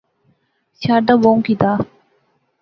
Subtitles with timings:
[0.81, 1.71] شاردا بہوں کی دا